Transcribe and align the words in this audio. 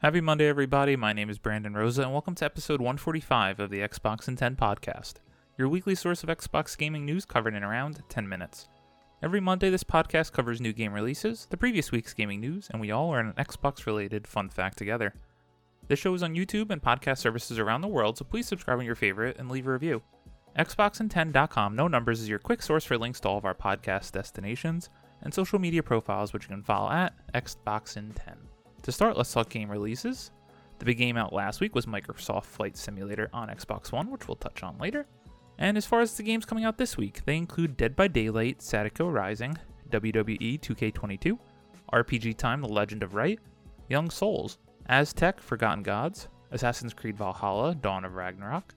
Happy 0.00 0.20
Monday, 0.20 0.46
everybody. 0.46 0.94
My 0.94 1.12
name 1.12 1.28
is 1.28 1.40
Brandon 1.40 1.74
Rosa, 1.74 2.02
and 2.02 2.12
welcome 2.12 2.36
to 2.36 2.44
episode 2.44 2.80
145 2.80 3.58
of 3.58 3.68
the 3.68 3.80
Xbox 3.80 4.28
in 4.28 4.36
10 4.36 4.54
podcast, 4.54 5.14
your 5.56 5.68
weekly 5.68 5.96
source 5.96 6.22
of 6.22 6.28
Xbox 6.28 6.78
gaming 6.78 7.04
news 7.04 7.24
covered 7.24 7.52
in 7.52 7.64
around 7.64 8.00
10 8.08 8.28
minutes. 8.28 8.68
Every 9.24 9.40
Monday, 9.40 9.70
this 9.70 9.82
podcast 9.82 10.30
covers 10.30 10.60
new 10.60 10.72
game 10.72 10.92
releases, 10.92 11.48
the 11.50 11.56
previous 11.56 11.90
week's 11.90 12.14
gaming 12.14 12.40
news, 12.40 12.68
and 12.70 12.80
we 12.80 12.92
all 12.92 13.08
learn 13.08 13.26
an 13.26 13.44
Xbox 13.44 13.86
related 13.86 14.28
fun 14.28 14.50
fact 14.50 14.78
together. 14.78 15.14
This 15.88 15.98
show 15.98 16.14
is 16.14 16.22
on 16.22 16.36
YouTube 16.36 16.70
and 16.70 16.80
podcast 16.80 17.18
services 17.18 17.58
around 17.58 17.80
the 17.80 17.88
world, 17.88 18.18
so 18.18 18.24
please 18.24 18.46
subscribe 18.46 18.78
on 18.78 18.84
your 18.84 18.94
favorite 18.94 19.36
and 19.36 19.50
leave 19.50 19.66
a 19.66 19.72
review. 19.72 20.00
Xboxin10.com, 20.56 21.74
no 21.74 21.88
numbers, 21.88 22.20
is 22.20 22.28
your 22.28 22.38
quick 22.38 22.62
source 22.62 22.84
for 22.84 22.96
links 22.96 23.18
to 23.18 23.28
all 23.28 23.38
of 23.38 23.44
our 23.44 23.52
podcast 23.52 24.12
destinations 24.12 24.90
and 25.22 25.34
social 25.34 25.58
media 25.58 25.82
profiles, 25.82 26.32
which 26.32 26.44
you 26.44 26.50
can 26.50 26.62
follow 26.62 26.88
at 26.88 27.14
Xboxin10. 27.34 28.47
To 28.88 28.92
start, 28.92 29.18
let's 29.18 29.30
talk 29.30 29.50
game 29.50 29.70
releases. 29.70 30.30
The 30.78 30.86
big 30.86 30.96
game 30.96 31.18
out 31.18 31.34
last 31.34 31.60
week 31.60 31.74
was 31.74 31.84
Microsoft 31.84 32.46
Flight 32.46 32.74
Simulator 32.74 33.28
on 33.34 33.50
Xbox 33.50 33.92
One, 33.92 34.10
which 34.10 34.26
we'll 34.26 34.36
touch 34.36 34.62
on 34.62 34.78
later. 34.78 35.06
And 35.58 35.76
as 35.76 35.84
far 35.84 36.00
as 36.00 36.16
the 36.16 36.22
games 36.22 36.46
coming 36.46 36.64
out 36.64 36.78
this 36.78 36.96
week, 36.96 37.22
they 37.26 37.36
include 37.36 37.76
Dead 37.76 37.94
by 37.94 38.08
Daylight, 38.08 38.62
Sadako 38.62 39.10
Rising, 39.10 39.58
WWE 39.90 40.58
2K22, 40.60 41.38
RPG 41.92 42.38
Time 42.38 42.62
The 42.62 42.68
Legend 42.68 43.02
of 43.02 43.14
Wright, 43.14 43.38
Young 43.90 44.08
Souls, 44.08 44.56
Aztec 44.86 45.38
Forgotten 45.38 45.82
Gods, 45.82 46.28
Assassin's 46.50 46.94
Creed 46.94 47.18
Valhalla 47.18 47.74
Dawn 47.74 48.06
of 48.06 48.14
Ragnarok, 48.14 48.74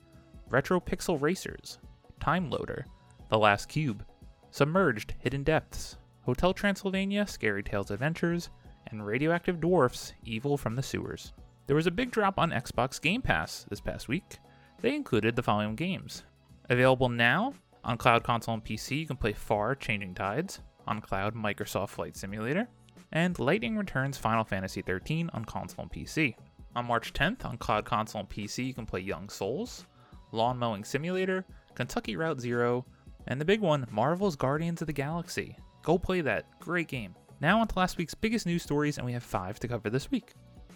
Retro 0.49 0.81
Pixel 0.81 1.21
Racers, 1.21 1.79
Time 2.19 2.49
Loader, 2.49 2.85
The 3.29 3.39
Last 3.39 3.69
Cube, 3.69 4.03
Submerged 4.49 5.13
Hidden 5.19 5.43
Depths, 5.43 5.95
Hotel 6.23 6.53
Transylvania 6.53 7.25
Scary 7.25 7.63
Tales 7.63 7.91
Adventures, 7.91 8.49
and 8.91 9.05
Radioactive 9.05 9.59
Dwarfs 9.59 10.13
Evil 10.23 10.57
from 10.57 10.75
the 10.75 10.83
Sewers. 10.83 11.33
There 11.67 11.75
was 11.75 11.87
a 11.87 11.91
big 11.91 12.11
drop 12.11 12.37
on 12.37 12.51
Xbox 12.51 13.01
Game 13.01 13.21
Pass 13.21 13.65
this 13.69 13.81
past 13.81 14.07
week. 14.07 14.39
They 14.81 14.95
included 14.95 15.35
the 15.35 15.43
following 15.43 15.75
games. 15.75 16.23
Available 16.69 17.09
now 17.09 17.53
on 17.83 17.97
Cloud 17.97 18.23
Console 18.23 18.55
and 18.55 18.63
PC, 18.63 18.99
you 18.99 19.07
can 19.07 19.17
play 19.17 19.33
Far 19.33 19.75
Changing 19.75 20.13
Tides, 20.13 20.59
on 20.87 21.01
Cloud 21.01 21.35
Microsoft 21.35 21.89
Flight 21.89 22.15
Simulator, 22.15 22.67
and 23.11 23.37
Lightning 23.39 23.77
Returns 23.77 24.17
Final 24.17 24.43
Fantasy 24.43 24.83
XIII 24.85 25.29
on 25.33 25.45
console 25.45 25.83
and 25.83 25.91
PC. 25.91 26.35
On 26.75 26.85
March 26.85 27.13
10th, 27.13 27.45
on 27.45 27.57
Cloud 27.57 27.85
Console 27.85 28.21
and 28.21 28.29
PC, 28.29 28.65
you 28.65 28.73
can 28.73 28.85
play 28.85 29.01
Young 29.01 29.29
Souls, 29.29 29.85
Lawn 30.31 30.57
Mowing 30.57 30.83
Simulator, 30.83 31.45
Kentucky 31.75 32.15
Route 32.15 32.39
Zero, 32.39 32.85
and 33.27 33.39
the 33.39 33.45
big 33.45 33.59
one, 33.59 33.85
Marvel's 33.91 34.35
Guardians 34.35 34.81
of 34.81 34.87
the 34.87 34.93
Galaxy. 34.93 35.55
Go 35.83 35.97
play 35.97 36.21
that. 36.21 36.59
Great 36.59 36.87
game. 36.87 37.15
Now 37.41 37.59
on 37.59 37.67
to 37.67 37.79
last 37.79 37.97
week's 37.97 38.13
biggest 38.13 38.45
news 38.45 38.61
stories, 38.61 38.97
and 38.97 39.05
we 39.05 39.13
have 39.13 39.23
five 39.23 39.59
to 39.61 39.67
cover 39.67 39.89
this 39.89 40.11
week. 40.11 40.33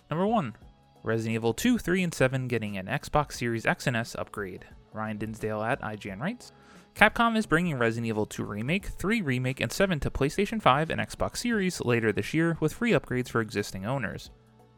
Number 0.10 0.26
1. 0.26 0.56
Resident 1.04 1.36
Evil 1.36 1.54
2, 1.54 1.78
3, 1.78 2.02
and 2.02 2.14
7 2.14 2.48
getting 2.48 2.76
an 2.76 2.88
Xbox 2.88 3.34
Series 3.34 3.68
X 3.68 3.86
and 3.86 3.96
S 3.96 4.16
upgrade. 4.16 4.66
Ryan 4.92 5.20
Dinsdale 5.20 5.62
at 5.62 5.80
IGN 5.82 6.20
writes 6.20 6.52
Capcom 6.96 7.38
is 7.38 7.46
bringing 7.46 7.78
Resident 7.78 8.08
Evil 8.08 8.26
2 8.26 8.44
Remake, 8.44 8.88
3 8.88 9.22
Remake, 9.22 9.62
and 9.62 9.72
7 9.72 10.00
to 10.00 10.10
PlayStation 10.10 10.60
5 10.60 10.90
and 10.90 11.00
Xbox 11.00 11.38
Series 11.38 11.82
later 11.82 12.12
this 12.12 12.34
year 12.34 12.58
with 12.60 12.74
free 12.74 12.94
upgrades 12.94 13.30
for 13.30 13.42
existing 13.42 13.86
owners. 13.86 14.32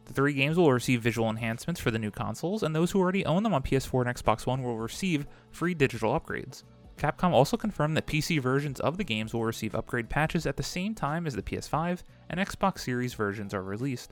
The 0.07 0.13
three 0.13 0.33
games 0.33 0.57
will 0.57 0.73
receive 0.73 1.01
visual 1.01 1.29
enhancements 1.29 1.79
for 1.79 1.91
the 1.91 1.99
new 1.99 2.11
consoles, 2.11 2.63
and 2.63 2.75
those 2.75 2.91
who 2.91 2.99
already 2.99 3.25
own 3.25 3.43
them 3.43 3.53
on 3.53 3.63
PS4 3.63 4.05
and 4.05 4.17
Xbox 4.17 4.45
One 4.45 4.61
will 4.61 4.77
receive 4.77 5.25
free 5.51 5.73
digital 5.73 6.19
upgrades. 6.19 6.63
Capcom 6.97 7.31
also 7.31 7.57
confirmed 7.57 7.95
that 7.95 8.07
PC 8.07 8.41
versions 8.41 8.79
of 8.79 8.97
the 8.97 9.03
games 9.03 9.33
will 9.33 9.45
receive 9.45 9.75
upgrade 9.75 10.09
patches 10.09 10.47
at 10.47 10.57
the 10.57 10.63
same 10.63 10.95
time 10.95 11.27
as 11.27 11.35
the 11.35 11.43
PS5 11.43 12.01
and 12.29 12.39
Xbox 12.39 12.79
Series 12.79 13.13
versions 13.13 13.53
are 13.53 13.61
released. 13.61 14.11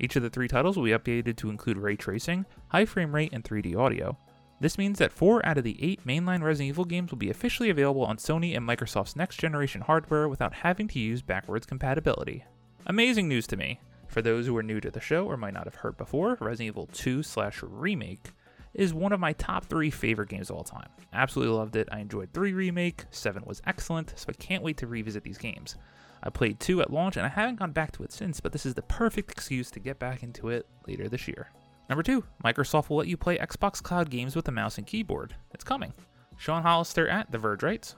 Each 0.00 0.16
of 0.16 0.22
the 0.22 0.30
three 0.30 0.48
titles 0.48 0.76
will 0.76 0.84
be 0.84 0.90
updated 0.90 1.36
to 1.36 1.50
include 1.50 1.78
ray 1.78 1.94
tracing, 1.94 2.44
high 2.68 2.84
frame 2.84 3.14
rate, 3.14 3.32
and 3.32 3.44
3D 3.44 3.76
audio. 3.76 4.18
This 4.60 4.78
means 4.78 4.98
that 4.98 5.12
four 5.12 5.44
out 5.46 5.58
of 5.58 5.64
the 5.64 5.76
eight 5.80 6.04
mainline 6.06 6.42
Resident 6.42 6.70
Evil 6.70 6.84
games 6.84 7.10
will 7.10 7.18
be 7.18 7.30
officially 7.30 7.70
available 7.70 8.04
on 8.04 8.16
Sony 8.16 8.56
and 8.56 8.66
Microsoft's 8.66 9.16
next 9.16 9.36
generation 9.36 9.82
hardware 9.82 10.28
without 10.28 10.54
having 10.54 10.88
to 10.88 10.98
use 10.98 11.22
backwards 11.22 11.66
compatibility. 11.66 12.44
Amazing 12.86 13.28
news 13.28 13.46
to 13.48 13.56
me. 13.56 13.80
For 14.08 14.22
those 14.22 14.46
who 14.46 14.56
are 14.56 14.62
new 14.62 14.80
to 14.80 14.90
the 14.90 15.00
show 15.00 15.26
or 15.26 15.36
might 15.36 15.54
not 15.54 15.64
have 15.64 15.76
heard 15.76 15.96
before, 15.96 16.36
Resident 16.40 16.68
Evil 16.68 16.88
2 16.92 17.22
slash 17.22 17.62
Remake 17.62 18.32
is 18.74 18.92
one 18.92 19.12
of 19.12 19.20
my 19.20 19.32
top 19.34 19.66
three 19.66 19.90
favorite 19.90 20.28
games 20.28 20.50
of 20.50 20.56
all 20.56 20.64
time. 20.64 20.88
Absolutely 21.12 21.54
loved 21.54 21.76
it. 21.76 21.88
I 21.92 22.00
enjoyed 22.00 22.32
3 22.32 22.52
Remake, 22.52 23.04
7 23.10 23.44
was 23.46 23.62
excellent, 23.66 24.12
so 24.16 24.26
I 24.28 24.32
can't 24.32 24.62
wait 24.62 24.76
to 24.78 24.86
revisit 24.86 25.22
these 25.22 25.38
games. 25.38 25.76
I 26.22 26.30
played 26.30 26.58
2 26.58 26.80
at 26.80 26.92
launch 26.92 27.16
and 27.16 27.26
I 27.26 27.28
haven't 27.28 27.58
gone 27.58 27.72
back 27.72 27.92
to 27.92 28.02
it 28.02 28.12
since, 28.12 28.40
but 28.40 28.52
this 28.52 28.66
is 28.66 28.74
the 28.74 28.82
perfect 28.82 29.30
excuse 29.30 29.70
to 29.72 29.80
get 29.80 29.98
back 29.98 30.22
into 30.22 30.48
it 30.48 30.66
later 30.86 31.08
this 31.08 31.28
year. 31.28 31.50
Number 31.88 32.02
2, 32.02 32.24
Microsoft 32.42 32.88
will 32.88 32.96
let 32.96 33.08
you 33.08 33.16
play 33.16 33.36
Xbox 33.36 33.82
Cloud 33.82 34.10
games 34.10 34.34
with 34.34 34.48
a 34.48 34.52
mouse 34.52 34.78
and 34.78 34.86
keyboard. 34.86 35.36
It's 35.52 35.64
coming. 35.64 35.92
Sean 36.36 36.62
Hollister 36.62 37.06
at 37.08 37.30
The 37.30 37.38
Verge 37.38 37.62
writes, 37.62 37.96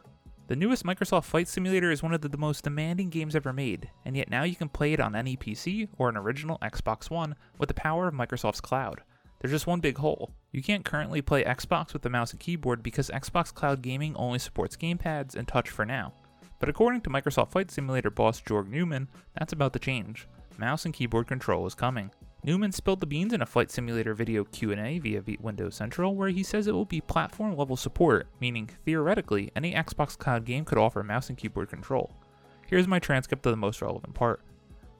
the 0.49 0.55
newest 0.55 0.85
Microsoft 0.85 1.25
Flight 1.25 1.49
Simulator 1.49 1.91
is 1.91 2.05
one 2.05 2.15
of 2.15 2.21
the, 2.21 2.29
the, 2.29 2.39
most 2.39 2.63
demanding 2.63 3.11
games 3.11 3.35
ever 3.35 3.53
made, 3.53 3.91
and 4.05 4.17
yet 4.17 4.31
now 4.31 4.45
you 4.45 4.55
can 4.55 4.69
play 4.69 4.93
it 4.93 5.01
on 5.01 5.17
any 5.17 5.37
PC 5.37 5.89
or 5.99 6.09
an 6.09 6.17
original 6.17 6.57
Xbox 6.63 7.11
One 7.11 7.35
with 7.59 7.67
the 7.69 7.75
power 7.75 8.07
of 8.07 8.15
Microsoft's 8.15 8.61
cloud. 8.61 9.03
There's 9.39 9.53
just 9.53 9.67
one 9.67 9.81
big 9.81 9.99
hole. 9.99 10.33
You 10.53 10.63
can't 10.63 10.85
currently 10.85 11.21
play 11.21 11.45
Xbox 11.45 11.93
with 11.93 12.03
the 12.03 12.11
mouse 12.11 12.33
and 12.33 12.41
keyboard 12.41 12.83
because 12.83 13.11
Xbox 13.11 13.53
Cloud 13.53 13.83
Gaming 13.83 14.17
only 14.17 14.39
supports 14.39 14.77
gamepads 14.77 15.35
and 15.35 15.47
touch 15.47 15.69
for 15.69 15.85
now. 15.85 16.13
But 16.59 16.69
according 16.69 17.03
to 17.03 17.11
Microsoft 17.11 17.53
Flight 17.53 17.71
Simulator 17.71 18.11
boss 18.11 18.41
Jorg 18.41 18.69
Neumann, 18.69 19.09
that's 19.39 19.53
about 19.53 19.73
to 19.75 19.79
change. 19.79 20.27
Mouse 20.57 20.87
and 20.87 20.95
keyboard 20.95 21.27
control 21.27 21.67
is 21.67 21.75
coming. 21.75 22.11
Neumann 22.43 22.73
spilled 22.73 23.01
the 23.01 23.07
beans 23.07 23.33
in 23.33 23.43
a 23.43 23.47
flight 23.47 23.71
simulator 23.71 24.15
video 24.15 24.45
Q&A 24.45 24.99
via 25.01 25.23
Windows 25.41 25.75
Central 25.75 26.15
where 26.15 26.29
he 26.29 26.43
says 26.43 26.67
it 26.67 26.75
will 26.75 26.85
be 26.85 27.01
platform 27.01 27.57
level 27.57 27.77
support, 27.77 28.29
meaning 28.41 28.71
theoretically 28.85 29.51
any 29.57 29.75
Xbox 29.75 30.17
Cloud 30.17 30.45
game 30.45 30.65
could 30.65 30.79
offer 30.79 31.03
mouse 31.03 31.29
and 31.29 31.37
keyboard 31.37 31.69
control. 31.69 32.13
Here's 32.67 32.89
my 32.89 33.01
transcript 33.01 33.45
of 33.47 33.53
the 33.53 33.57
most 33.57 33.83
relevant 33.83 34.15
part. 34.15 34.41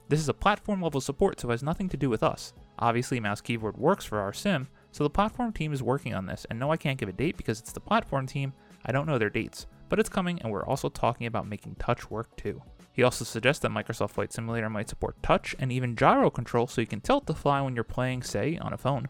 This 0.09 0.19
is 0.21 0.29
a 0.29 0.33
platform 0.33 0.81
level 0.81 1.01
support 1.01 1.39
so 1.39 1.49
it 1.49 1.51
has 1.51 1.63
nothing 1.63 1.89
to 1.89 1.97
do 1.97 2.09
with 2.09 2.23
us. 2.23 2.53
Obviously, 2.79 3.19
mouse 3.19 3.41
keyboard 3.41 3.77
works 3.77 4.05
for 4.05 4.19
our 4.19 4.31
sim, 4.31 4.67
so 4.91 5.03
the 5.03 5.09
platform 5.09 5.51
team 5.51 5.73
is 5.73 5.83
working 5.83 6.13
on 6.13 6.25
this. 6.25 6.45
And 6.49 6.57
no, 6.57 6.71
I 6.71 6.77
can't 6.77 6.97
give 6.97 7.09
a 7.09 7.13
date 7.13 7.35
because 7.35 7.59
it's 7.59 7.73
the 7.73 7.79
platform 7.79 8.25
team. 8.25 8.53
I 8.85 8.91
don't 8.91 9.05
know 9.05 9.17
their 9.17 9.29
dates, 9.29 9.67
but 9.89 9.99
it's 9.99 10.09
coming, 10.09 10.41
and 10.41 10.51
we're 10.51 10.65
also 10.65 10.87
talking 10.87 11.27
about 11.27 11.47
making 11.47 11.75
touch 11.75 12.09
work 12.09 12.35
too. 12.37 12.61
He 12.93 13.03
also 13.03 13.25
suggests 13.25 13.61
that 13.61 13.71
Microsoft 13.71 14.11
Flight 14.11 14.31
Simulator 14.31 14.69
might 14.69 14.89
support 14.89 15.21
touch 15.21 15.55
and 15.59 15.71
even 15.71 15.95
gyro 15.95 16.29
control 16.29 16.67
so 16.67 16.81
you 16.81 16.87
can 16.87 17.01
tilt 17.01 17.25
the 17.27 17.35
fly 17.35 17.61
when 17.61 17.75
you're 17.75 17.83
playing, 17.83 18.23
say, 18.23 18.57
on 18.57 18.73
a 18.73 18.77
phone. 18.77 19.07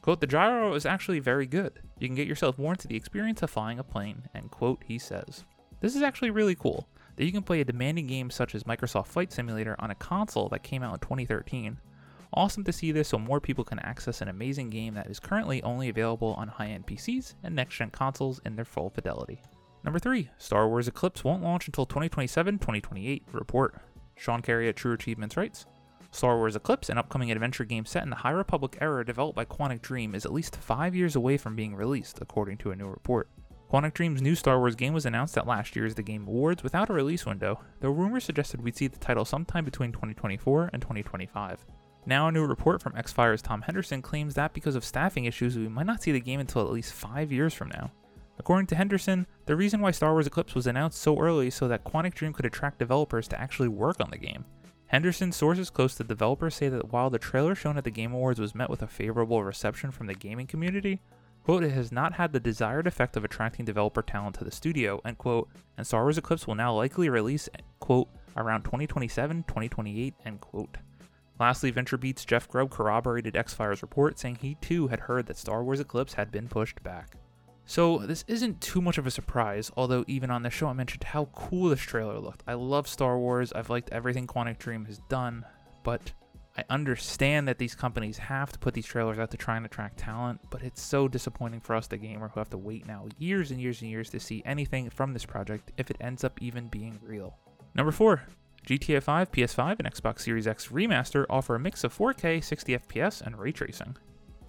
Quote, 0.00 0.20
the 0.20 0.26
gyro 0.26 0.72
is 0.74 0.86
actually 0.86 1.18
very 1.18 1.46
good. 1.46 1.80
You 1.98 2.08
can 2.08 2.14
get 2.14 2.28
yourself 2.28 2.56
more 2.56 2.72
into 2.72 2.88
the 2.88 2.96
experience 2.96 3.42
of 3.42 3.50
flying 3.50 3.78
a 3.78 3.84
plane, 3.84 4.22
end 4.34 4.50
quote, 4.50 4.82
he 4.86 4.98
says. 4.98 5.44
This 5.80 5.94
is 5.94 6.02
actually 6.02 6.30
really 6.30 6.54
cool, 6.54 6.88
that 7.18 7.26
you 7.26 7.32
can 7.32 7.42
play 7.42 7.60
a 7.60 7.64
demanding 7.64 8.06
game 8.06 8.30
such 8.30 8.54
as 8.54 8.64
Microsoft 8.64 9.08
Flight 9.08 9.30
Simulator 9.32 9.76
on 9.78 9.90
a 9.90 9.94
console 9.94 10.48
that 10.48 10.62
came 10.62 10.82
out 10.82 10.94
in 10.94 11.00
2013 11.00 11.78
Awesome 12.32 12.64
to 12.64 12.72
see 12.72 12.92
this 12.92 13.08
so 13.08 13.18
more 13.18 13.40
people 13.40 13.64
can 13.64 13.78
access 13.78 14.20
an 14.20 14.28
amazing 14.28 14.68
game 14.68 14.94
that 14.94 15.08
is 15.08 15.18
currently 15.18 15.62
only 15.62 15.88
available 15.88 16.34
on 16.34 16.48
high 16.48 16.68
end 16.68 16.86
PCs 16.86 17.34
and 17.42 17.54
next 17.54 17.76
gen 17.76 17.90
consoles 17.90 18.40
in 18.44 18.54
their 18.54 18.66
full 18.66 18.90
fidelity. 18.90 19.40
Number 19.82 19.98
3, 19.98 20.28
Star 20.36 20.68
Wars 20.68 20.88
Eclipse 20.88 21.24
won't 21.24 21.42
launch 21.42 21.66
until 21.68 21.86
2027 21.86 22.58
2028. 22.58 23.24
Report. 23.32 23.80
Sean 24.14 24.42
Carey 24.42 24.68
at 24.68 24.76
True 24.76 24.92
Achievements 24.92 25.36
writes 25.36 25.64
Star 26.10 26.36
Wars 26.36 26.56
Eclipse, 26.56 26.90
an 26.90 26.98
upcoming 26.98 27.30
adventure 27.30 27.64
game 27.64 27.86
set 27.86 28.02
in 28.02 28.10
the 28.10 28.16
High 28.16 28.30
Republic 28.30 28.76
era 28.80 29.06
developed 29.06 29.36
by 29.36 29.44
Quantic 29.44 29.80
Dream, 29.80 30.14
is 30.14 30.26
at 30.26 30.32
least 30.32 30.56
five 30.56 30.94
years 30.94 31.16
away 31.16 31.38
from 31.38 31.56
being 31.56 31.74
released, 31.74 32.18
according 32.20 32.58
to 32.58 32.72
a 32.72 32.76
new 32.76 32.88
report. 32.88 33.30
Quantic 33.70 33.92
Dream's 33.92 34.22
new 34.22 34.34
Star 34.34 34.58
Wars 34.58 34.74
game 34.74 34.94
was 34.94 35.04
announced 35.04 35.36
at 35.36 35.46
last 35.46 35.76
year's 35.76 35.94
The 35.94 36.02
Game 36.02 36.26
Awards 36.26 36.62
without 36.62 36.88
a 36.88 36.94
release 36.94 37.26
window, 37.26 37.60
though 37.80 37.90
rumors 37.90 38.24
suggested 38.24 38.62
we'd 38.62 38.76
see 38.76 38.86
the 38.86 38.98
title 38.98 39.26
sometime 39.26 39.62
between 39.66 39.92
2024 39.92 40.70
and 40.72 40.80
2025. 40.80 41.66
Now, 42.06 42.28
a 42.28 42.32
new 42.32 42.46
report 42.46 42.80
from 42.80 42.94
Xfire's 42.94 43.42
Tom 43.42 43.60
Henderson 43.60 44.00
claims 44.00 44.34
that 44.34 44.54
because 44.54 44.74
of 44.74 44.86
staffing 44.86 45.26
issues, 45.26 45.58
we 45.58 45.68
might 45.68 45.84
not 45.84 46.02
see 46.02 46.12
the 46.12 46.20
game 46.20 46.40
until 46.40 46.62
at 46.62 46.72
least 46.72 46.94
five 46.94 47.30
years 47.30 47.52
from 47.52 47.68
now. 47.68 47.92
According 48.38 48.68
to 48.68 48.74
Henderson, 48.74 49.26
the 49.44 49.56
reason 49.56 49.82
why 49.82 49.90
Star 49.90 50.12
Wars 50.12 50.26
Eclipse 50.26 50.54
was 50.54 50.66
announced 50.66 51.02
so 51.02 51.18
early 51.18 51.50
so 51.50 51.68
that 51.68 51.84
Quantic 51.84 52.14
Dream 52.14 52.32
could 52.32 52.46
attract 52.46 52.78
developers 52.78 53.28
to 53.28 53.38
actually 53.38 53.68
work 53.68 54.00
on 54.00 54.08
the 54.10 54.16
game. 54.16 54.46
Henderson's 54.86 55.36
sources 55.36 55.68
close 55.68 55.94
to 55.96 56.04
developers 56.04 56.54
say 56.54 56.70
that 56.70 56.90
while 56.90 57.10
the 57.10 57.18
trailer 57.18 57.54
shown 57.54 57.76
at 57.76 57.84
the 57.84 57.90
Game 57.90 58.14
Awards 58.14 58.40
was 58.40 58.54
met 58.54 58.70
with 58.70 58.80
a 58.80 58.86
favorable 58.86 59.44
reception 59.44 59.90
from 59.90 60.06
the 60.06 60.14
gaming 60.14 60.46
community, 60.46 61.02
quote, 61.44 61.64
it 61.64 61.72
has 61.72 61.90
not 61.92 62.14
had 62.14 62.32
the 62.32 62.40
desired 62.40 62.86
effect 62.86 63.16
of 63.16 63.24
attracting 63.24 63.64
developer 63.64 64.02
talent 64.02 64.36
to 64.36 64.44
the 64.44 64.50
studio, 64.50 65.00
end 65.04 65.18
quote, 65.18 65.48
and 65.76 65.86
Star 65.86 66.02
Wars 66.02 66.18
Eclipse 66.18 66.46
will 66.46 66.54
now 66.54 66.74
likely 66.74 67.08
release, 67.08 67.48
quote, 67.80 68.08
around 68.36 68.62
2027, 68.64 69.44
2028, 69.44 70.14
end 70.24 70.40
quote. 70.40 70.76
Lastly, 71.40 71.70
VentureBeat's 71.70 72.24
Jeff 72.24 72.48
Grubb 72.48 72.70
corroborated 72.70 73.34
Xfire's 73.34 73.82
report, 73.82 74.18
saying 74.18 74.36
he 74.36 74.56
too 74.56 74.88
had 74.88 75.00
heard 75.00 75.26
that 75.26 75.36
Star 75.36 75.62
Wars 75.62 75.80
Eclipse 75.80 76.14
had 76.14 76.32
been 76.32 76.48
pushed 76.48 76.82
back. 76.82 77.14
So, 77.64 77.98
this 77.98 78.24
isn't 78.26 78.60
too 78.60 78.80
much 78.80 78.98
of 78.98 79.06
a 79.06 79.10
surprise, 79.10 79.70
although 79.76 80.04
even 80.08 80.30
on 80.30 80.42
the 80.42 80.50
show 80.50 80.68
I 80.68 80.72
mentioned 80.72 81.04
how 81.04 81.26
cool 81.26 81.68
this 81.68 81.80
trailer 81.80 82.18
looked. 82.18 82.42
I 82.46 82.54
love 82.54 82.88
Star 82.88 83.18
Wars, 83.18 83.52
I've 83.52 83.70
liked 83.70 83.90
everything 83.92 84.26
Quantic 84.26 84.58
Dream 84.58 84.86
has 84.86 84.98
done, 85.10 85.44
but 85.84 86.12
I 86.58 86.64
understand 86.70 87.46
that 87.46 87.58
these 87.58 87.76
companies 87.76 88.18
have 88.18 88.50
to 88.50 88.58
put 88.58 88.74
these 88.74 88.84
trailers 88.84 89.16
out 89.20 89.30
to 89.30 89.36
try 89.36 89.56
and 89.56 89.64
attract 89.64 89.96
talent, 89.96 90.40
but 90.50 90.60
it's 90.60 90.82
so 90.82 91.06
disappointing 91.06 91.60
for 91.60 91.76
us, 91.76 91.86
the 91.86 91.96
gamer, 91.96 92.26
who 92.26 92.40
have 92.40 92.50
to 92.50 92.58
wait 92.58 92.84
now 92.84 93.06
years 93.16 93.52
and 93.52 93.60
years 93.60 93.80
and 93.80 93.88
years 93.88 94.10
to 94.10 94.18
see 94.18 94.42
anything 94.44 94.90
from 94.90 95.12
this 95.12 95.24
project 95.24 95.70
if 95.76 95.88
it 95.88 95.98
ends 96.00 96.24
up 96.24 96.42
even 96.42 96.66
being 96.66 96.98
real. 97.00 97.38
Number 97.76 97.92
4. 97.92 98.22
GTA 98.66 99.00
5, 99.00 99.30
PS5, 99.30 99.78
and 99.78 99.94
Xbox 99.94 100.22
Series 100.22 100.48
X 100.48 100.66
Remaster 100.66 101.26
offer 101.30 101.54
a 101.54 101.60
mix 101.60 101.84
of 101.84 101.96
4K, 101.96 102.42
60 102.42 102.76
FPS, 102.78 103.22
and 103.22 103.38
ray 103.38 103.52
tracing. 103.52 103.96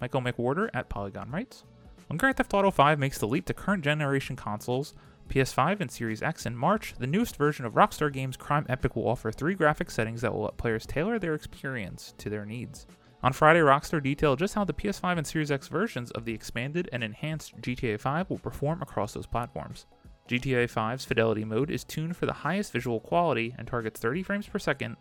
Michael 0.00 0.20
McWhertor 0.20 0.68
at 0.74 0.88
Polygon 0.88 1.30
writes 1.30 1.62
When 2.08 2.16
Grand 2.16 2.38
Theft 2.38 2.52
Auto 2.52 2.72
5 2.72 2.98
makes 2.98 3.18
the 3.18 3.28
leap 3.28 3.46
to 3.46 3.54
current 3.54 3.84
generation 3.84 4.34
consoles, 4.34 4.94
PS5 5.30 5.80
and 5.80 5.88
Series 5.88 6.22
X 6.22 6.44
in 6.44 6.56
March, 6.56 6.92
the 6.98 7.06
newest 7.06 7.36
version 7.36 7.64
of 7.64 7.74
Rockstar 7.74 8.12
Games' 8.12 8.36
Crime 8.36 8.66
Epic 8.68 8.96
will 8.96 9.08
offer 9.08 9.30
three 9.30 9.54
graphic 9.54 9.88
settings 9.88 10.22
that 10.22 10.34
will 10.34 10.42
let 10.42 10.56
players 10.56 10.84
tailor 10.84 11.20
their 11.20 11.34
experience 11.34 12.14
to 12.18 12.28
their 12.28 12.44
needs. 12.44 12.88
On 13.22 13.32
Friday, 13.32 13.60
Rockstar 13.60 14.02
detailed 14.02 14.40
just 14.40 14.54
how 14.54 14.64
the 14.64 14.72
PS5 14.72 15.18
and 15.18 15.26
Series 15.26 15.52
X 15.52 15.68
versions 15.68 16.10
of 16.10 16.24
the 16.24 16.34
expanded 16.34 16.88
and 16.92 17.04
enhanced 17.04 17.56
GTA 17.60 18.00
5 18.00 18.28
will 18.28 18.38
perform 18.38 18.82
across 18.82 19.12
those 19.12 19.26
platforms. 19.26 19.86
GTA 20.28 20.64
5's 20.68 21.04
Fidelity 21.04 21.44
mode 21.44 21.70
is 21.70 21.84
tuned 21.84 22.16
for 22.16 22.26
the 22.26 22.32
highest 22.32 22.72
visual 22.72 22.98
quality 22.98 23.54
and 23.56 23.68
targets 23.68 24.00
30 24.00 24.24
frames 24.24 24.48
per 24.48 24.58
second. 24.58 24.96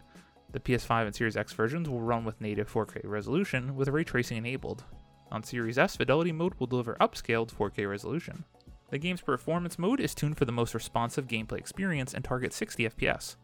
The 0.52 0.60
PS5 0.60 1.08
and 1.08 1.16
Series 1.16 1.38
X 1.38 1.54
versions 1.54 1.90
will 1.90 2.02
run 2.02 2.24
with 2.24 2.40
native 2.40 2.72
4K 2.72 3.02
resolution 3.04 3.76
with 3.76 3.88
ray 3.88 4.04
tracing 4.04 4.38
enabled. 4.38 4.84
On 5.32 5.42
Series 5.42 5.80
S, 5.80 5.96
Fidelity 5.96 6.32
mode 6.32 6.54
will 6.60 6.68
deliver 6.68 6.98
upscaled 7.02 7.52
4K 7.52 7.90
resolution. 7.90 8.44
The 8.92 8.98
game's 8.98 9.22
performance 9.22 9.78
mode 9.78 10.00
is 10.00 10.16
tuned 10.16 10.38
for 10.38 10.46
the 10.46 10.52
most 10.52 10.74
responsive 10.74 11.28
gameplay 11.28 11.60
experience 11.60 12.14
and 12.14 12.24
targets 12.24 12.56
60 12.56 12.90
FPS. 12.90 13.36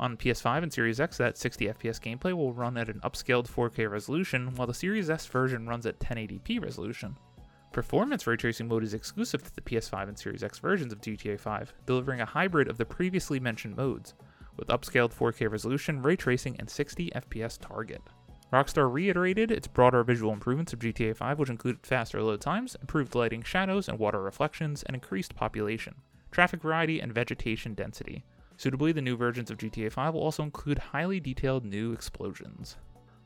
On 0.00 0.16
PS5 0.16 0.64
and 0.64 0.72
Series 0.72 1.00
X, 1.00 1.16
that 1.18 1.38
60 1.38 1.68
FPS 1.68 2.00
gameplay 2.00 2.32
will 2.32 2.52
run 2.52 2.76
at 2.76 2.88
an 2.88 3.00
upscaled 3.00 3.48
4K 3.48 3.90
resolution, 3.90 4.54
while 4.54 4.66
the 4.66 4.74
Series 4.74 5.10
S 5.10 5.26
version 5.26 5.66
runs 5.66 5.86
at 5.86 6.00
1080p 6.00 6.62
resolution. 6.62 7.16
Performance 7.72 8.26
ray 8.26 8.36
tracing 8.36 8.66
mode 8.66 8.82
is 8.82 8.94
exclusive 8.94 9.42
to 9.42 9.54
the 9.54 9.60
PS5 9.60 10.08
and 10.08 10.18
Series 10.18 10.42
X 10.42 10.58
versions 10.58 10.92
of 10.92 11.00
GTA 11.00 11.38
5, 11.38 11.74
delivering 11.86 12.20
a 12.20 12.26
hybrid 12.26 12.68
of 12.68 12.78
the 12.78 12.84
previously 12.84 13.38
mentioned 13.38 13.76
modes, 13.76 14.14
with 14.56 14.68
upscaled 14.68 15.14
4K 15.14 15.50
resolution, 15.50 16.02
ray 16.02 16.16
tracing, 16.16 16.56
and 16.58 16.68
60 16.68 17.10
FPS 17.14 17.58
target. 17.60 18.02
Rockstar 18.52 18.90
reiterated 18.90 19.50
its 19.50 19.66
broader 19.66 20.02
visual 20.02 20.32
improvements 20.32 20.72
of 20.72 20.78
GTA 20.78 21.14
5, 21.14 21.38
which 21.38 21.50
included 21.50 21.86
faster 21.86 22.22
load 22.22 22.40
times, 22.40 22.76
improved 22.80 23.14
lighting, 23.14 23.42
shadows, 23.42 23.88
and 23.88 23.98
water 23.98 24.22
reflections, 24.22 24.82
and 24.84 24.94
increased 24.94 25.34
population, 25.34 25.96
traffic 26.30 26.62
variety, 26.62 26.98
and 27.00 27.12
vegetation 27.12 27.74
density. 27.74 28.24
Suitably, 28.56 28.92
the 28.92 29.02
new 29.02 29.16
versions 29.16 29.50
of 29.50 29.58
GTA 29.58 29.92
5 29.92 30.14
will 30.14 30.22
also 30.22 30.42
include 30.42 30.78
highly 30.78 31.20
detailed 31.20 31.64
new 31.64 31.92
explosions. 31.92 32.76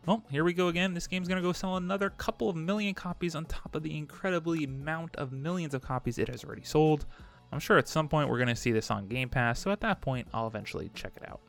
Well, 0.05 0.25
here 0.29 0.43
we 0.43 0.53
go 0.53 0.67
again. 0.67 0.93
This 0.93 1.07
game's 1.07 1.29
gonna 1.29 1.41
go 1.41 1.53
sell 1.53 1.77
another 1.77 2.11
couple 2.11 2.49
of 2.49 2.57
million 2.57 2.93
copies 2.93 3.37
on 3.37 3.45
top 3.45 3.77
of 3.77 3.85
the 3.85 3.97
incredibly 3.97 4.65
amount 4.65 5.15
of 5.15 5.31
millions 5.31 5.75
of 5.75 5.83
copies 5.83 6.19
it 6.19 6.29
has 6.29 6.45
already 6.45 6.65
sold. 6.65 7.07
I'm 7.53 7.61
sure 7.61 7.79
at 7.79 7.87
some 7.87 8.09
point 8.09 8.29
we're 8.29 8.41
gonna 8.41 8.57
see 8.57 8.73
this 8.73 8.91
on 8.91 9.07
Game 9.07 9.29
Pass, 9.29 9.61
so 9.61 9.71
at 9.71 9.81
that 9.83 10.01
point 10.01 10.27
I'll 10.35 10.49
eventually 10.49 10.91
check 10.95 11.13
it 11.17 11.29
out. 11.29 11.41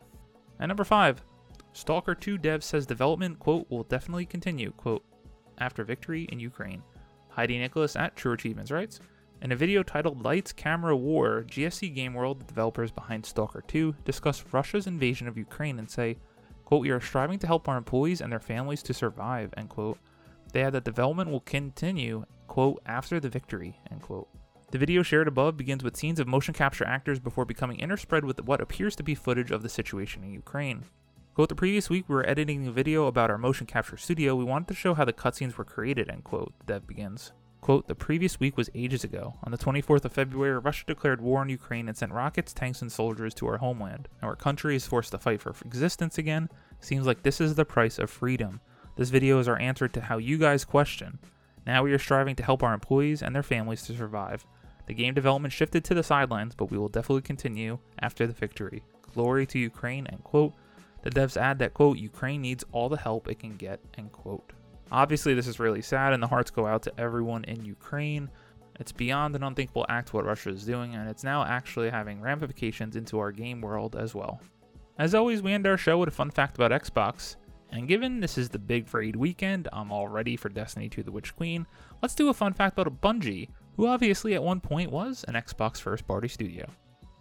At 0.60 0.68
number 0.68 0.84
5, 0.84 1.24
Stalker 1.74 2.14
2 2.14 2.38
dev 2.38 2.64
says 2.64 2.86
development, 2.86 3.40
quote, 3.40 3.70
will 3.70 3.84
definitely 3.84 4.26
continue, 4.26 4.72
quote, 4.78 5.04
after 5.58 5.84
victory 5.84 6.28
in 6.32 6.40
Ukraine. 6.40 6.84
Heidi 7.30 7.58
Nicholas 7.58 7.96
at 7.96 8.16
True 8.16 8.34
Achievements 8.34 8.72
writes, 8.72 9.00
in 9.42 9.52
a 9.52 9.56
video 9.56 9.84
titled 9.84 10.24
Lights, 10.24 10.54
Camera, 10.54 10.96
War, 10.96 11.44
GSC 11.50 11.94
Game 11.94 12.14
World, 12.14 12.40
the 12.40 12.46
developers 12.46 12.92
behind 12.92 13.26
Stalker 13.26 13.62
2, 13.68 13.96
discuss 14.06 14.46
Russia's 14.54 14.88
invasion 14.88 15.28
of 15.28 15.38
Ukraine 15.38 15.80
and 15.80 15.90
say, 15.90 16.18
quote, 16.64 16.82
we 16.82 16.92
are 16.92 17.02
striving 17.02 17.40
to 17.40 17.48
help 17.48 17.68
our 17.68 17.78
employees 17.78 18.22
and 18.22 18.32
their 18.32 18.40
families 18.40 18.84
to 18.84 18.94
survive, 18.94 19.54
end 19.58 19.70
quote. 19.70 19.98
They 20.54 20.62
add 20.62 20.74
that 20.74 20.86
development 20.86 21.32
will 21.32 21.42
continue, 21.42 22.26
quote, 22.48 22.82
after 22.86 23.20
the 23.20 23.30
victory, 23.30 23.80
end 23.92 24.04
quote. 24.04 24.30
The 24.72 24.78
video 24.78 25.04
shared 25.04 25.28
above 25.28 25.58
begins 25.58 25.84
with 25.84 25.98
scenes 25.98 26.20
of 26.20 26.28
motion 26.28 26.54
capture 26.54 26.86
actors 26.86 27.20
before 27.20 27.46
becoming 27.46 27.80
interspread 27.80 28.24
with 28.24 28.44
what 28.46 28.62
appears 28.62 28.96
to 28.96 29.04
be 29.04 29.16
footage 29.16 29.52
of 29.52 29.62
the 29.64 29.70
situation 29.70 30.24
in 30.24 30.32
Ukraine. 30.32 30.86
Quote, 31.34 31.50
the 31.50 31.56
previous 31.56 31.90
week 31.90 32.08
we 32.08 32.14
were 32.14 32.30
editing 32.30 32.68
a 32.68 32.72
video 32.72 33.08
about 33.08 33.32
our 33.32 33.40
motion 33.40 33.66
capture 33.66 33.98
studio. 33.98 34.36
We 34.36 34.44
wanted 34.44 34.68
to 34.68 34.76
show 34.76 34.94
how 34.94 35.04
the 35.04 35.12
cutscenes 35.12 35.58
were 35.58 35.66
created, 35.66 36.08
end 36.08 36.24
quote, 36.24 36.54
the 36.60 36.74
dev 36.74 36.86
begins. 36.86 37.32
Quote, 37.60 37.88
the 37.88 37.96
previous 37.96 38.40
week 38.40 38.56
was 38.56 38.70
ages 38.76 39.04
ago. 39.04 39.34
On 39.44 39.52
the 39.52 39.58
24th 39.58 40.06
of 40.06 40.14
February, 40.14 40.60
Russia 40.60 40.84
declared 40.86 41.22
war 41.22 41.40
on 41.40 41.50
Ukraine 41.50 41.88
and 41.88 41.98
sent 41.98 42.12
rockets, 42.12 42.54
tanks, 42.54 42.84
and 42.84 42.92
soldiers 42.92 43.34
to 43.34 43.48
our 43.48 43.58
homeland. 43.58 44.10
Our 44.22 44.36
country 44.36 44.76
is 44.76 44.86
forced 44.86 45.10
to 45.14 45.18
fight 45.18 45.42
for 45.42 45.56
existence 45.66 46.20
again. 46.20 46.50
Seems 46.82 47.08
like 47.08 47.24
this 47.24 47.42
is 47.42 47.56
the 47.56 47.66
price 47.66 47.98
of 47.98 48.12
freedom. 48.12 48.62
This 48.96 49.10
video 49.10 49.40
is 49.40 49.48
our 49.48 49.58
answer 49.58 49.88
to 49.88 50.02
how 50.02 50.20
you 50.20 50.38
guys 50.38 50.64
question. 50.64 51.18
Now 51.66 51.82
we 51.82 51.94
are 51.94 52.00
striving 52.00 52.36
to 52.36 52.44
help 52.44 52.62
our 52.62 52.76
employees 52.76 53.24
and 53.24 53.34
their 53.34 53.42
families 53.42 53.82
to 53.84 53.98
survive. 53.98 54.46
The 54.86 54.94
game 54.94 55.16
development 55.16 55.52
shifted 55.52 55.84
to 55.86 55.96
the 55.96 56.04
sidelines, 56.04 56.54
but 56.54 56.70
we 56.70 56.78
will 56.78 56.90
definitely 56.90 57.24
continue 57.24 57.80
after 57.98 58.28
the 58.28 58.34
victory. 58.34 58.84
Glory 59.16 59.48
to 59.48 59.58
Ukraine, 59.58 60.06
end 60.06 60.24
quote. 60.24 60.54
The 61.04 61.12
devs 61.12 61.38
add 61.38 61.60
that, 61.60 61.74
quote, 61.74 61.98
Ukraine 61.98 62.42
needs 62.42 62.64
all 62.72 62.90
the 62.90 62.98
help 62.98 63.28
it 63.28 63.40
can 63.40 63.56
get, 63.58 63.80
end 63.98 64.12
quote. 64.12 64.54
Obviously, 64.92 65.34
this 65.34 65.48
is 65.48 65.60
really 65.60 65.82
sad, 65.82 66.14
and 66.14 66.24
the 66.24 66.28
hearts 66.28 66.50
go 66.50 66.66
out 66.66 66.82
to 66.84 67.00
everyone 67.00 67.44
in 67.44 67.66
Ukraine. 67.66 68.30
It's 68.80 68.92
beyond 68.92 69.36
an 69.36 69.44
unthinkable 69.44 69.86
act 69.90 70.14
what 70.14 70.26
Russia 70.26 70.50
is 70.50 70.66
doing, 70.66 70.96
and 70.96 71.10
it's 71.10 71.24
now 71.24 71.44
actually 71.44 71.90
having 71.90 72.22
ramifications 72.22 72.96
into 72.96 73.20
our 73.20 73.32
game 73.32 73.62
world 73.62 73.96
as 73.96 74.16
well. 74.16 74.40
As 74.98 75.14
always, 75.14 75.42
we 75.42 75.52
end 75.52 75.68
our 75.68 75.78
show 75.78 75.98
with 75.98 76.10
a 76.10 76.12
fun 76.12 76.32
fact 76.32 76.56
about 76.56 76.72
Xbox. 76.72 77.36
And 77.72 77.88
given 77.88 78.20
this 78.20 78.38
is 78.38 78.50
the 78.50 78.60
big 78.60 78.94
raid 78.94 79.16
weekend, 79.16 79.68
I'm 79.74 79.92
all 79.92 80.08
ready 80.08 80.38
for 80.38 80.50
Destiny 80.50 80.90
2 80.90 81.04
The 81.04 81.12
Witch 81.12 81.36
Queen. 81.36 81.66
Let's 82.02 82.16
do 82.16 82.30
a 82.30 82.34
fun 82.34 82.54
fact 82.54 82.78
about 82.78 83.02
Bungie, 83.02 83.50
who 83.76 83.88
obviously 83.88 84.36
at 84.36 84.44
one 84.44 84.60
point 84.60 84.92
was 84.92 85.26
an 85.28 85.34
Xbox 85.34 85.82
first 85.82 86.08
party 86.08 86.28
studio. 86.28 86.68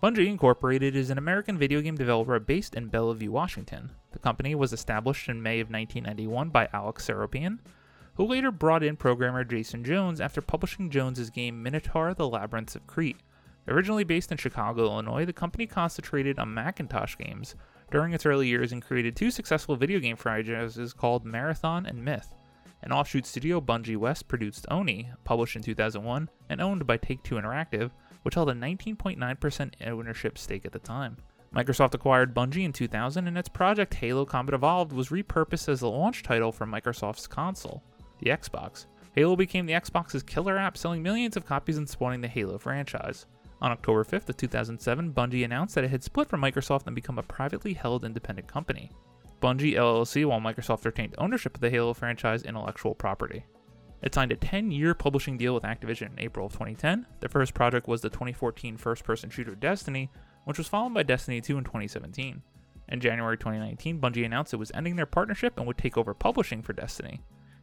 Bungie 0.03 0.27
Incorporated 0.27 0.97
is 0.97 1.11
an 1.11 1.19
American 1.19 1.57
video 1.57 1.81
game 1.81 1.95
developer 1.95 2.41
based 2.41 2.75
in 2.75 2.89
Bellevue, 2.89 3.31
Washington. 3.31 3.93
The 4.11 4.19
company 4.19 4.53
was 4.57 4.73
established 4.73 5.29
in 5.29 5.41
May 5.41 5.61
of 5.61 5.71
1991 5.71 6.49
by 6.49 6.69
Alex 6.73 7.07
Seropian, 7.07 7.61
who 8.15 8.25
later 8.25 8.51
brought 8.51 8.83
in 8.83 8.97
programmer 8.97 9.45
Jason 9.45 9.85
Jones 9.85 10.21
after 10.21 10.41
publishing 10.41 10.91
Jones's 10.91 11.31
game 11.31 11.63
Minotaur: 11.63 12.15
The 12.15 12.29
Labyrinths 12.29 12.75
of 12.75 12.85
Crete. 12.89 13.21
Originally 13.69 14.03
based 14.03 14.33
in 14.33 14.39
Chicago, 14.39 14.87
Illinois, 14.87 15.25
the 15.25 15.33
company 15.33 15.69
concentrated 15.69 16.37
on 16.37 16.53
Macintosh 16.53 17.17
games 17.17 17.55
during 17.93 18.13
its 18.13 18.27
early 18.27 18.49
years 18.49 18.73
and 18.73 18.83
created 18.83 19.15
two 19.15 19.31
successful 19.31 19.77
video 19.77 20.01
game 20.01 20.17
franchises 20.17 20.93
called 20.93 21.25
Marathon 21.25 21.87
and 21.87 22.05
Myth. 22.05 22.35
An 22.83 22.91
offshoot 22.91 23.25
studio, 23.25 23.61
Bungie 23.61 23.97
West, 23.97 24.27
produced 24.27 24.67
Oni, 24.69 25.13
published 25.23 25.55
in 25.55 25.63
2001 25.63 26.29
and 26.49 26.61
owned 26.61 26.89
by 26.89 26.97
Take 26.97 27.23
Two 27.23 27.37
Interactive, 27.37 27.93
which 28.23 28.35
held 28.35 28.51
a 28.51 28.55
19.9% 28.55 29.73
ownership 29.87 30.39
stake 30.39 30.65
at 30.65 30.73
the 30.73 30.79
time. 30.79 31.17
Microsoft 31.55 31.95
acquired 31.95 32.35
Bungie 32.35 32.65
in 32.65 32.73
2000, 32.73 33.27
and 33.27 33.37
its 33.37 33.49
project 33.49 33.95
Halo 33.95 34.25
Combat 34.25 34.55
Evolved 34.55 34.93
was 34.93 35.11
repurposed 35.11 35.69
as 35.69 35.81
the 35.81 35.91
launch 35.91 36.23
title 36.23 36.51
for 36.51 36.67
Microsoft's 36.67 37.27
console, 37.27 37.83
the 38.21 38.31
Xbox. 38.31 38.87
Halo 39.15 39.37
became 39.37 39.67
the 39.67 39.75
Xbox's 39.75 40.23
killer 40.23 40.57
app, 40.57 40.79
selling 40.79 41.03
millions 41.03 41.37
of 41.37 41.45
copies 41.45 41.77
and 41.77 41.89
spawning 41.89 42.23
the 42.23 42.29
Halo 42.29 42.57
franchise. 42.57 43.27
On 43.61 43.71
October 43.71 44.03
5th 44.03 44.31
of 44.31 44.37
2007, 44.39 45.13
Bungie 45.13 45.45
announced 45.45 45.75
that 45.75 45.85
it 45.85 45.91
had 45.91 46.03
split 46.03 46.29
from 46.29 46.41
Microsoft 46.41 46.87
and 46.87 46.97
become 46.97 47.19
a 47.19 47.23
privately 47.23 47.75
held 47.75 48.05
independent 48.05 48.49
company. 48.49 48.91
Bungie 49.43 49.75
LLC, 49.75 50.25
while 50.25 50.41
Microsoft 50.41 50.85
retained 50.87 51.15
ownership 51.19 51.55
of 51.55 51.61
the 51.61 51.69
Halo 51.69 51.93
franchise 51.93 52.45
intellectual 52.45 52.95
property. 52.95 53.45
It 54.03 54.15
signed 54.15 54.33
a 54.33 54.37
10 54.37 54.73
year 54.73 54.95
publishing 54.95 55.37
deal 55.37 55.55
with 55.55 55.63
Activision 55.63 56.13
in 56.13 56.19
April 56.19 56.47
of 56.47 56.53
2010. 56.53 57.07
The 57.21 57.29
first 57.29 57.55
project 57.55 57.87
was 57.87 58.01
the 58.01 58.11
2014 58.11 58.77
first 58.77 59.05
person 59.05 59.31
shooter 59.31 59.55
Destiny, 59.55 60.11
which 60.45 60.59
was 60.59 60.69
followed 60.69 60.95
by 60.95 61.05
Destiny 61.05 61.41
2 61.41 61.59
in 61.59 61.65
2017. 61.65 62.43
In 62.89 63.01
January 63.01 63.39
2019, 63.39 64.01
Bungie 64.01 64.27
announced 64.27 64.53
it 64.53 64.59
was 64.59 64.73
ending 64.75 64.97
their 64.97 65.07
partnership 65.07 65.57
and 65.57 65.67
would 65.67 65.79
take 65.79 65.97
over 65.97 66.15
publishing 66.15 66.63
for 66.63 66.73
Destiny. 66.73 67.21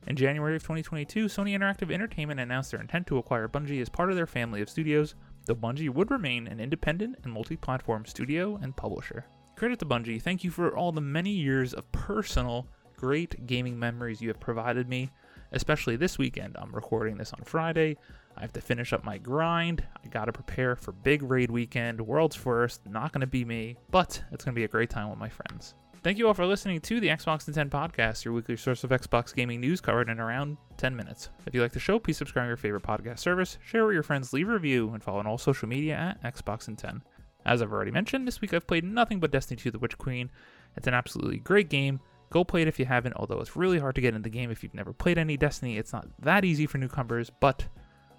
In 0.08 0.15
January 0.15 0.55
of 0.55 0.63
2022, 0.63 1.25
Sony 1.25 1.60
Interactive 1.60 1.91
Entertainment 1.91 2.39
announced 2.39 2.72
their 2.72 2.79
intent 2.79 3.05
to 3.08 3.17
acquire 3.17 3.50
Bungie 3.50 3.81
as 3.81 3.89
part 3.89 4.10
of 4.10 4.15
their 4.15 4.25
family 4.25 4.62
of 4.62 4.69
studios, 4.69 5.15
though 5.46 5.55
Bungie 5.55 5.93
would 5.93 6.10
remain 6.10 6.48
an 6.48 6.62
independent 6.62 7.17
and 7.24 7.34
multi 7.34 7.58
platform 7.58 8.05
studio 8.05 8.58
and 8.62 8.75
publisher. 8.77 9.25
Credit 9.58 9.77
to 9.79 9.86
Bungie, 9.86 10.22
thank 10.22 10.46
you 10.46 10.51
for 10.51 10.75
all 10.75 10.93
the 10.93 11.01
many 11.01 11.31
years 11.31 11.74
of 11.74 11.91
personal, 11.91 12.65
great 12.96 13.46
gaming 13.46 13.77
memories 13.77 14.22
you 14.22 14.29
have 14.29 14.39
provided 14.39 14.88
me 14.88 15.12
especially 15.51 15.95
this 15.95 16.17
weekend. 16.17 16.57
I'm 16.59 16.71
recording 16.71 17.17
this 17.17 17.33
on 17.33 17.43
Friday. 17.43 17.97
I 18.37 18.41
have 18.41 18.53
to 18.53 18.61
finish 18.61 18.93
up 18.93 19.03
my 19.03 19.17
grind. 19.17 19.83
I 20.03 20.07
got 20.07 20.25
to 20.25 20.31
prepare 20.31 20.75
for 20.75 20.91
big 20.91 21.23
raid 21.23 21.51
weekend, 21.51 21.99
world's 21.99 22.35
first. 22.35 22.85
Not 22.87 23.11
going 23.11 23.21
to 23.21 23.27
be 23.27 23.43
me, 23.43 23.77
but 23.91 24.23
it's 24.31 24.45
going 24.45 24.53
to 24.53 24.59
be 24.59 24.63
a 24.63 24.69
great 24.69 24.89
time 24.89 25.09
with 25.09 25.19
my 25.19 25.29
friends. 25.29 25.75
Thank 26.01 26.17
you 26.17 26.27
all 26.27 26.33
for 26.33 26.45
listening 26.45 26.79
to 26.79 27.01
the 27.01 27.09
Xbox 27.09 27.45
in 27.49 27.53
10 27.53 27.69
podcast, 27.69 28.23
your 28.23 28.33
weekly 28.33 28.55
source 28.55 28.85
of 28.85 28.91
Xbox 28.91 29.35
gaming 29.35 29.59
news 29.59 29.81
covered 29.81 30.07
in 30.07 30.21
around 30.21 30.55
10 30.77 30.95
minutes. 30.95 31.29
If 31.45 31.53
you 31.53 31.61
like 31.61 31.73
the 31.73 31.79
show, 31.79 31.99
please 31.99 32.15
subscribe 32.15 32.45
to 32.45 32.47
your 32.47 32.55
favorite 32.55 32.83
podcast 32.83 33.19
service, 33.19 33.57
share 33.65 33.85
with 33.85 33.95
your 33.95 34.03
friends, 34.03 34.31
leave 34.31 34.47
a 34.47 34.53
review, 34.53 34.91
and 34.93 35.03
follow 35.03 35.19
on 35.19 35.27
all 35.27 35.37
social 35.37 35.67
media 35.67 36.15
at 36.23 36.35
Xbox 36.35 36.69
in 36.69 36.77
10. 36.77 37.01
As 37.45 37.61
I've 37.61 37.73
already 37.73 37.91
mentioned, 37.91 38.25
this 38.25 38.39
week 38.39 38.53
I've 38.53 38.67
played 38.67 38.85
nothing 38.85 39.19
but 39.19 39.31
Destiny 39.31 39.59
2 39.59 39.71
The 39.71 39.79
Witch 39.79 39.97
Queen. 39.97 40.31
It's 40.77 40.87
an 40.87 40.93
absolutely 40.93 41.39
great 41.39 41.69
game 41.69 41.99
Go 42.31 42.43
play 42.43 42.62
it 42.62 42.67
if 42.67 42.77
you 42.79 42.86
haven't, 42.86 43.15
although 43.15 43.39
it's 43.39 43.55
really 43.55 43.79
hard 43.79 43.95
to 43.95 44.01
get 44.01 44.13
in 44.13 44.21
the 44.21 44.29
game 44.29 44.51
if 44.51 44.62
you've 44.62 44.74
never 44.74 44.93
played 44.93 45.17
any 45.17 45.36
Destiny. 45.36 45.77
It's 45.77 45.93
not 45.93 46.07
that 46.19 46.45
easy 46.45 46.67
for 46.67 46.77
newcomers, 46.77 47.31
but 47.39 47.65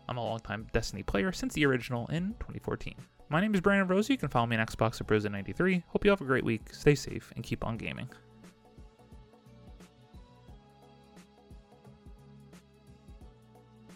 I'm 0.08 0.16
a 0.16 0.24
longtime 0.24 0.66
Destiny 0.72 1.02
player 1.02 1.30
since 1.30 1.54
the 1.54 1.64
original 1.66 2.06
in 2.08 2.34
2014. 2.40 2.94
My 3.28 3.40
name 3.40 3.54
is 3.54 3.60
Brandon 3.60 3.86
Rose. 3.86 4.10
You 4.10 4.16
can 4.16 4.28
follow 4.28 4.46
me 4.46 4.56
on 4.56 4.66
Xbox 4.66 5.00
at 5.00 5.06
Brosa93. 5.06 5.84
Hope 5.86 6.04
you 6.04 6.10
have 6.10 6.20
a 6.20 6.24
great 6.24 6.44
week, 6.44 6.74
stay 6.74 6.96
safe, 6.96 7.32
and 7.36 7.44
keep 7.44 7.64
on 7.64 7.76
gaming. 7.76 8.08